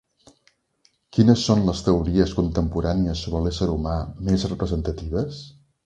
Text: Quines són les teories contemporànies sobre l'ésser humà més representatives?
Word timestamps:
Quines 1.17 1.43
són 1.49 1.61
les 1.67 1.83
teories 1.89 2.35
contemporànies 2.39 3.23
sobre 3.27 3.45
l'ésser 3.45 3.71
humà 3.77 3.99
més 4.31 4.51
representatives? 4.55 5.49